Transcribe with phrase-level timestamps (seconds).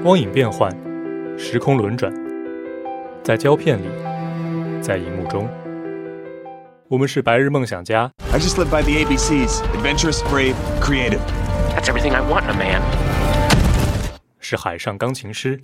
[0.00, 0.70] 光影变幻，
[1.36, 2.12] 时空轮转，
[3.24, 3.88] 在胶片里，
[4.80, 5.48] 在荧幕中，
[6.86, 8.10] 我们是白日梦想家。
[8.32, 11.20] I just live by the ABCs adventurous, brave, creative.
[11.74, 12.80] That's everything I want in a man.
[14.38, 15.60] 是海上钢琴师。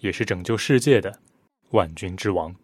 [0.00, 1.18] 也是拯救世界的
[1.70, 2.54] 万军之王。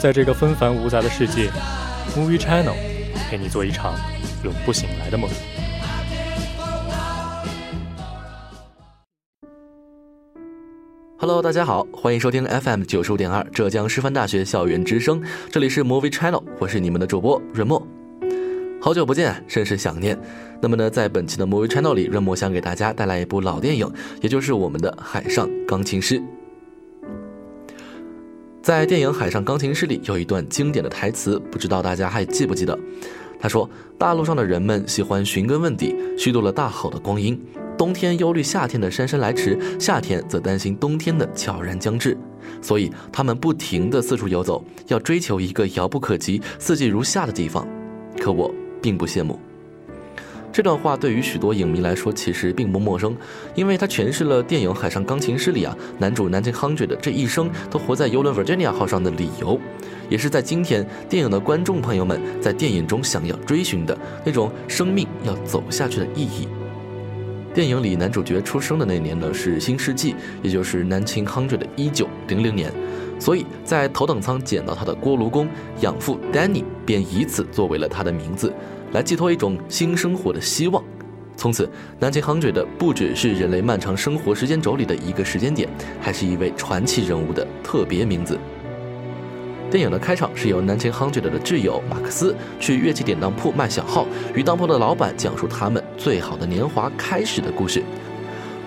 [0.00, 1.50] 在这个纷繁芜杂的世界
[2.16, 2.72] ，Movie Channel
[3.28, 3.94] 陪你做一场
[4.44, 5.28] 永不醒来的梦。
[11.18, 17.84] Hello，大家好，欢迎收听 FM 九十五点二浙江师范大学校园之声，这里是 Movie Channel，我是你们的主播润墨。
[18.80, 20.16] 好久不见，甚是想念。
[20.62, 26.20] 那么呢，在本期的 Movie Channel 里，润墨想给大家带来一部老电影，也就是我们的《海上钢琴师》。
[28.68, 32.78] 在电影《海上钢琴师》里有一段经典的台词，不知道大家还记不记得？
[33.40, 33.66] 他说
[33.96, 37.42] ：“大陆上的人们喜欢寻根问底，虚度了大好的光阴。
[37.78, 42.14] 冬天忧虑夏天的姗姗来迟，夏天则担心冬天的悄然将至。
[42.60, 47.66] 所以他们不停地四处游走，要追求一个遥不可及、四季如夏的地方。
[48.20, 49.40] 可我并不羡慕。”
[50.50, 53.16] 这段话对于许多影迷来说其实并不陌生，
[53.54, 59.60] 因为它诠释了电影《海上钢琴师》里啊男主南京亨爵的这一生都活在游轮 Virginia 号上的理由，
[60.08, 66.48] 也是在今天电影的观众朋友们在电影中想要追寻的那种生命要走下去的意义。
[67.54, 72.72] 电影里男主角出生的那年呢是新世纪，也就是南京亨爵的一九零零年，
[73.18, 75.48] 所以在头等舱捡到他的锅炉工
[75.80, 78.52] 养父 Danny 便以此作为了他的名字。
[78.92, 80.82] 来寄托一种新生活的希望。
[81.36, 85.68] 从此，南京 Hundred 不只是人类漫长生活时间轴里的一个时间点，
[86.00, 88.38] 还是一位传奇人物的特别名字。
[89.70, 97.82] 电影的开场是由南京 Hundred 的挚友马克思去乐器典当铺卖小号，与当铺的老板讲述他们最好的年华开始的故事。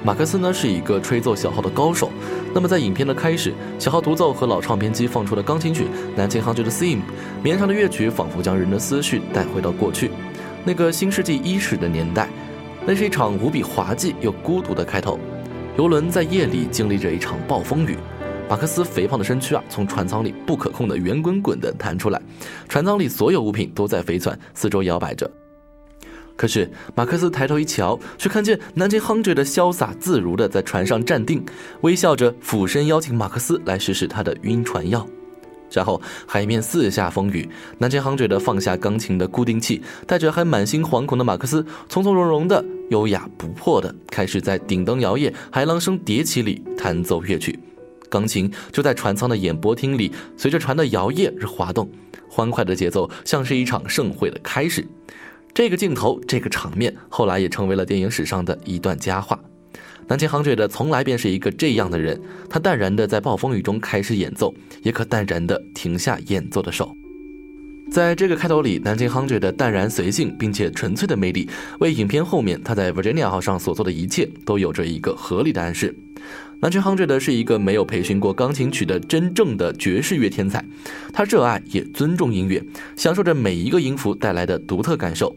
[0.04, 2.10] 马克思呢是一个吹奏小号的高手。
[2.54, 5.84] 那么在影片的开始，小号独奏和老唱片机放出的钢琴曲
[6.16, 6.98] 《南京 Hundred Theme》，
[7.44, 10.12] 绵长的乐曲仿佛将人的思绪带回到过去，
[10.66, 12.28] 那个新世纪伊始的年代。
[12.86, 15.20] 那是一场无比滑稽又孤独的开头。
[15.78, 17.96] 游轮在夜里经历着一场暴风雨，
[18.50, 22.20] 马克思肥胖的身躯啊从船舱里不可控的圆滚滚地弹出来，
[22.68, 25.30] 船舱里所有物品都在飞窜，四周摇摆着。
[26.36, 31.44] 可是马克思抬头一瞧，却看见南京 Hundred 的潇洒自如的在船上站定，
[31.82, 35.08] 微笑着俯身邀请马克思来试试他的晕船药。
[35.72, 37.48] 然后海面四下风雨，
[37.78, 47.58] 南京 Hundred 放下钢琴的固定器，带着还满心惶恐的马克思，从从容容的、优雅不迫的开始在顶灯摇曳、海浪声迭起里弹奏乐曲。
[48.10, 51.90] 钢琴就在船舱的演播厅里，随着船的摇曳而滑动，
[52.28, 54.86] 欢快的节奏像是一场盛会的开始。
[55.54, 59.40] 这个镜头，这个场面，后来也成为了电影史上的一段佳话。
[60.08, 62.20] 南京 Hundred 从来便是一个这样的人，
[62.50, 66.92] 他淡然的在暴风雨中开始演奏，也可淡然的停下演奏的手。
[67.92, 71.50] 在这个开头里，南京 Hundred 的淡然随性并且纯粹的魅力，
[71.82, 75.94] 为影片后面他在 Virginia 号上所做的一切都有着一个合理的暗示。
[76.62, 80.64] 南京 Hundred 是一个没有培训过钢琴曲的真正的爵士乐天才，
[81.12, 82.64] 他热爱也尊重音乐，
[82.96, 85.36] 享受着每一个音符带来的独特感受。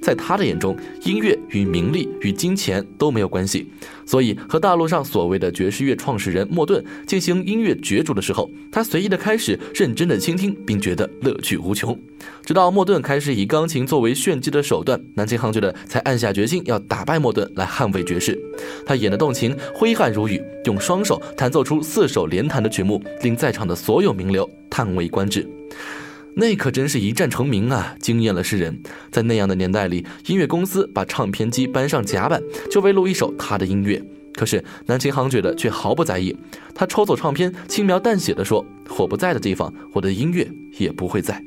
[0.00, 3.66] 在他的眼中，音乐与名利与金钱都没有关系，
[4.04, 11.98] 所以和大陆上所谓的爵士乐创始人莫顿进行音乐角逐的时候，他随意的开始认真的倾听，并觉得乐趣无穷。
[12.44, 18.38] 直到莫顿开始以钢琴作为炫技的手段，南京 Hundred 才暗下决心要打败莫顿来捍卫爵士。
[18.86, 25.48] 他演得动情，挥汗如雨，用双手弹奏出四手连弹的曲目，令在场的所有名流叹为观止。
[26.36, 28.80] 那可真是一战成名啊，惊艳了世人。
[29.10, 34.02] 在那样的年代里，音乐公司把唱片机搬上甲板，就为录一首他的音乐。
[34.32, 36.36] 可是南京 Hundred 却毫不在意，
[36.74, 38.66] 他抽走唱片，轻描淡写的说
[38.98, 41.40] ：“我不在的地方，我的音乐也不会在。”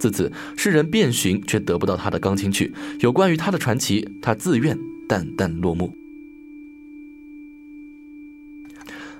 [0.00, 5.92] 自此，世人遍寻却得不到他的钢琴曲，有关于他的传奇，他自愿淡淡落幕。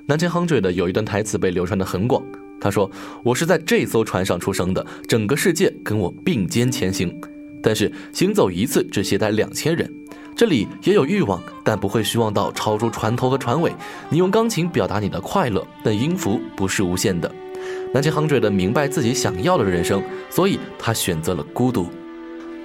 [0.06, 2.22] 南京 Hundred 有一段台词被流传的很广。
[2.64, 2.90] 他说
[3.22, 7.14] ：“我是在这艘船上出生的，整个世界跟我并肩前行。
[7.62, 9.92] 但是行走一次只携带两千人，
[10.34, 13.70] 这里也有欲望，但不会虚妄到超出船头和船尾。
[14.08, 17.30] 你用钢琴表达你的快乐，但音符不是无限的。”
[17.92, 21.90] 南极亨瑞的明白自己想要的人生，所以他选择了孤独。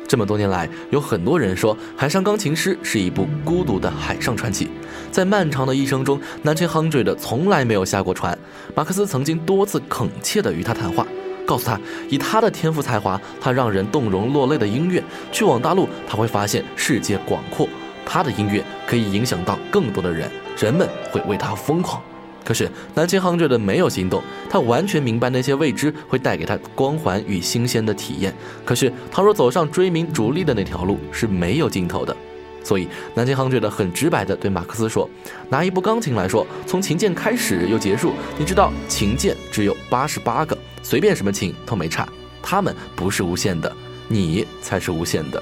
[0.10, 4.68] 这么多年来，有很多人说《海上钢琴师》是一部孤独的海上传奇。
[5.12, 8.36] 在漫长的一生中，南千亨瑞的从来没有下过船。
[8.74, 11.06] 马克思曾经多次恳切地与他谈话，
[11.46, 11.80] 告诉他，
[12.10, 17.70] 以他的天赋才华，他让人动容落泪的音乐，去往大陆，他会发现世界广阔。
[18.04, 20.28] 他的音乐可以影响到更多的人，
[20.58, 22.02] 人们会为他疯狂。
[22.44, 28.34] 可是南京亨瑞的没有行动，他完全明白那些未知会带给他光环与新鲜的体验。
[28.66, 32.16] 可是倘若走上追名逐利的那条路是没有尽头的，
[32.64, 35.08] 所以南京亨瑞的很直白的对马克思说
[35.50, 42.08] ：“拿一部钢琴来说，从琴键开始又结束，你知道琴键只有八十八个，随便什么琴都没差，
[42.42, 43.72] 它们不是无限的，
[44.08, 45.42] 你才是无限的，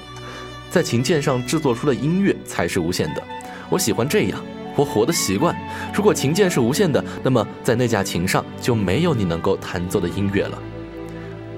[0.70, 3.22] 在琴键上制作出的音乐才是无限的。
[3.70, 4.38] 我喜欢这样。”
[4.78, 5.52] 我活的习惯。
[5.92, 10.56] 如果琴键是无限的，那么在那架琴上就没有你能够弹奏的音乐了。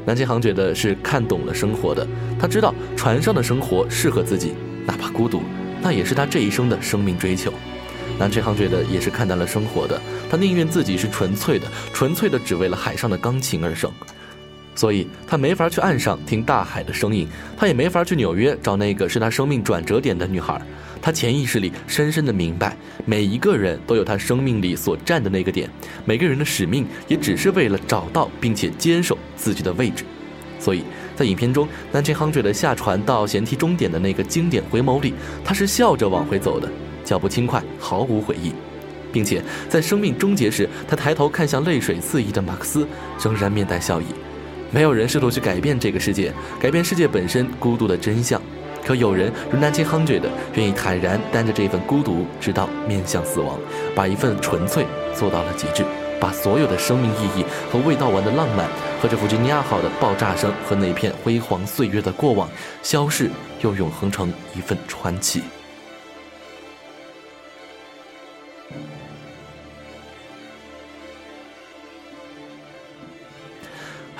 [0.07, 2.07] 南千行觉得是看懂了生活的，
[2.39, 4.55] 他知道船上的生活适合自己，
[4.87, 5.43] 哪怕孤独，
[5.83, 7.53] 那也是他这一生的生命追求。
[8.19, 10.01] 南千行觉得也是看淡了生活的，
[10.31, 13.93] 他宁愿自己是纯粹的，纯粹的只为了海上的钢琴而生。
[14.75, 17.29] 所以他没法去岸上听大海的声音，
[17.59, 20.59] 他也没法去纽约找那个是他生命转折点的女孩。
[21.03, 22.77] 他潜意识里深深的明白，
[23.07, 25.69] 每一个人都有他生命里所站的那个点，
[26.05, 30.05] 每个人的使命也只是为了找到并且坚守自己的位置。
[30.59, 30.83] 所以
[31.17, 36.69] 在影片中，南千亨瑞的下船到舷梯终点的那个经典回眸里，他是笑着往回走的，
[37.03, 38.53] 脚步轻快，毫无悔意，
[39.11, 42.87] 并且在生命终结时，他抬头看向泪水四溢的马克思，
[43.25, 44.05] 仍然面带笑意。
[44.71, 46.31] 没有人试图去改变这个世界，
[46.61, 48.41] 改变世界本身孤独的真相。
[48.91, 53.57] 可有人如南千亨 d 的，愿意坦然担着这份孤独，直到面向死亡，
[53.95, 54.85] 把一份纯粹
[55.15, 55.85] 做到了极致，
[56.19, 58.67] 把所有的生命意义和未道完的浪漫，
[59.01, 62.49] 和这弗吉尼亚号的爆炸声和那片辉煌岁月的过往，
[62.83, 65.41] 消逝又永恒成一份传奇。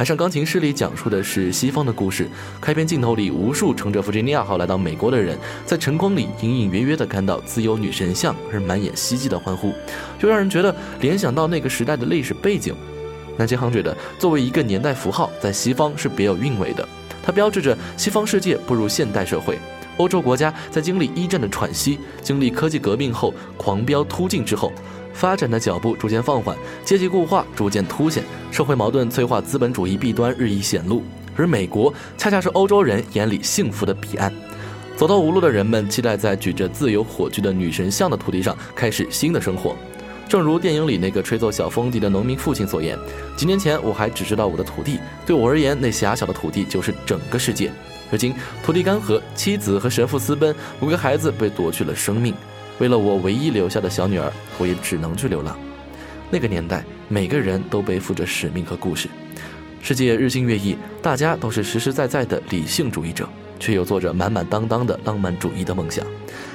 [0.01, 2.27] 海上钢琴师里讲述的是西方的故事。
[2.59, 9.75] 开篇镜头里，无数乘着弗吉尼亚号来到美国的人，在晨光里隐隐约约地看到自由女神像，而满眼希冀的欢呼，
[10.19, 12.75] 就让人觉得联想到那个时代的历史背景。
[13.37, 16.89] 南千行觉得，作为一个年代符号，在西方是别有韵味的。
[17.23, 19.59] 它标志着西方世界步入现代社会。
[19.99, 24.73] 欧洲国家在经历一战的喘息，经历科技革命后狂飙突进之后。
[25.13, 31.03] 发展的脚步逐渐放缓，阶级固化逐渐凸显，社会矛盾催化资本主义弊端日益显露。
[31.37, 34.33] 而美国恰恰是欧洲人眼里幸福的彼岸。
[34.97, 39.75] 走投无路的人们期待在举着自由火炬的女神像的土地上开始新的生活。
[40.29, 42.97] 正如电影里那个吹奏小风笛的农民父亲所言
[43.35, 47.73] ：“几年前我还只知道我的土地，对我而言，那狭小的土地就是整个世界。
[48.11, 52.35] 如今土地干涸，妻子和神父私奔，五个孩子被夺去了生命。”
[52.81, 55.57] 为了我唯一留下的小女儿，我也只能去流浪。
[56.31, 59.07] 那个年代，每个人都背负着使命和故事。
[59.83, 63.29] 世界日新月异，大家都是实实在在的理性主义者，
[63.59, 66.07] 却又做着满满当当的浪漫主义的梦想。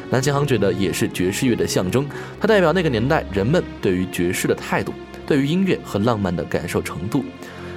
[0.10, 2.08] 南千行觉得也是爵士乐的象征，
[2.42, 4.92] 它代表那个年代人们对于爵士的态度，
[5.28, 7.24] 对于音乐和浪漫的感受程度。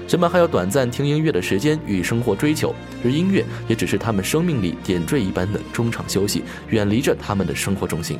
[0.08, 2.74] 人们还有短暂听音乐的时间与生活追求，
[3.04, 8.18] 而音乐也只是他们生命里点缀一般的中场休息，远离着他们的生活重心。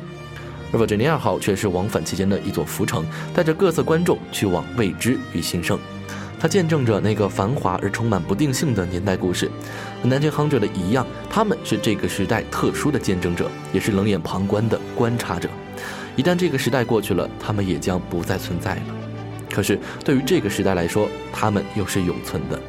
[0.71, 5.79] 而 Virginia 号却是往返期间的一座浮城，带着各色观众去往未知与新生。
[6.39, 9.49] 它见证着那个繁华而充满不定性的年代故事。
[10.01, 15.49] 和南京 Hundred 的一样，他们是这个时代特殊的见证者，也是冷眼旁观的观察者。
[16.15, 18.81] 一旦这个时代过去了，他们也将不再存在了。
[19.59, 22.55] 可是，对于这个时代来说，他们又是永存的。《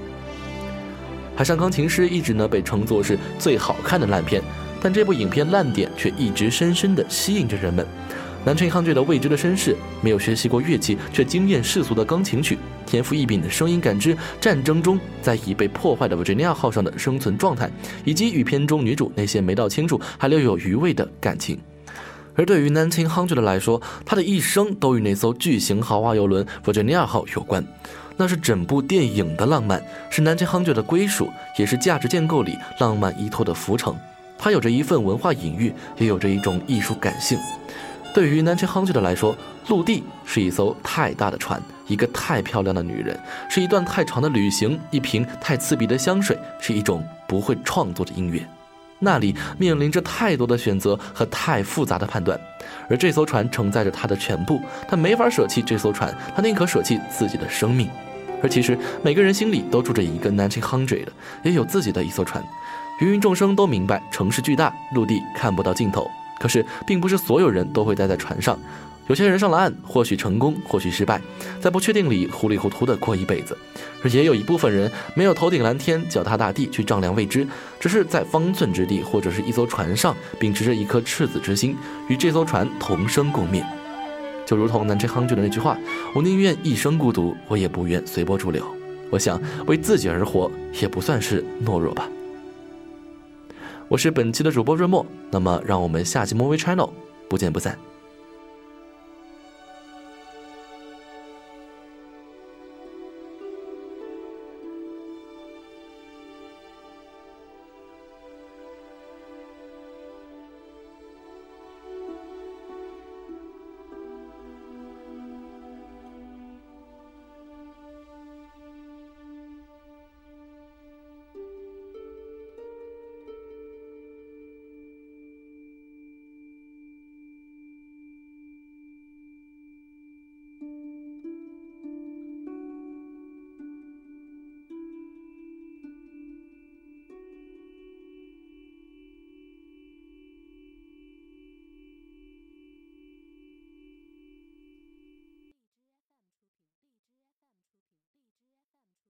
[1.37, 4.43] 海上钢琴师》一直呢被称作是最好看的烂片，
[4.83, 7.87] 但这部影片烂点却一直深深地吸引着人们。
[8.45, 17.71] 南城汉剧的未知的身世，没有学习过乐器却惊艳世俗的钢琴曲，天赋异禀的声音感知，战争中在已被破坏的 Virginia 号上的生存状态，
[18.05, 21.57] 以及与片中女主那些没道清楚还留有余味的感情。
[22.41, 27.63] 而对于 Nineteen Hundred 来说，他的一生都与那艘巨型豪华游轮 Virginia 号有关。
[28.17, 31.29] 那是整部电影的浪漫，是 Nineteen Hundred 的归属，
[31.59, 33.95] 也是价值建构里浪漫依托的浮城。
[34.39, 37.39] 它有着一份文化隐喻，也有着一种艺术感性。
[38.15, 39.37] 对于 Nineteen Hundred 来说，
[39.69, 43.21] 陆地是一艘太大的船，一个太漂亮的女人，
[43.51, 48.43] 是一段太长的旅行，一瓶太刺鼻的香水，是一种不会创作的音乐。
[49.01, 52.39] 那里面临着太多的选择和太复杂的判断，
[52.89, 57.89] 而这艘船承载着他的全部，他没法舍弃这艘船，他宁可舍弃自己的生命。
[58.43, 61.07] 而其实每个人心里都住着一个 Nineteen Hundred，
[61.43, 62.43] 也有自己的一艘船。
[63.01, 66.07] 芸芸众生都明白城市巨大，陆地看不到尽头。
[66.41, 68.59] 可是，并不是所有人都会待在船上。
[69.09, 71.21] 有些人上了岸，或许成功，或许失败，
[71.61, 73.55] 在不确定里糊里糊涂的过一辈子；
[74.03, 77.47] 而也有一部分人没有头顶蓝天、脚踏大地去丈量未知，
[77.79, 81.77] 只是在方寸之地或者是一艘船上，秉持着一颗赤子之心，
[82.09, 83.65] 与这艘船同生共灭。
[84.47, 85.77] 就如同南斋康俊的那句话
[86.15, 88.65] ：“我宁愿一生孤独，我也不愿随波逐流。”
[89.11, 90.49] 我想，为自己而活，
[90.81, 92.09] 也不算是懦弱吧。
[93.91, 96.91] 我是本期的主播润墨，那么让我们下期 Movie Channel
[97.29, 97.77] 不见不散。